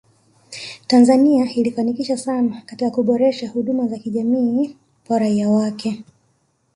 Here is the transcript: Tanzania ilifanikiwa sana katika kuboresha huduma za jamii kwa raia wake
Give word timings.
Tanzania 0.87 1.51
ilifanikiwa 1.55 2.17
sana 2.17 2.61
katika 2.65 2.89
kuboresha 2.91 3.49
huduma 3.49 3.87
za 3.87 3.97
jamii 4.05 4.77
kwa 5.07 5.19
raia 5.19 5.49
wake 5.49 6.03